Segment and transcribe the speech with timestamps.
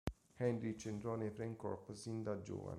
[0.39, 2.69] Heydrich entrò nei Freikorps sin da giovane.